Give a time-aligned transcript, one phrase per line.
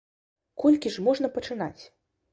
[0.63, 1.83] Колькі ж можна пачынаць?!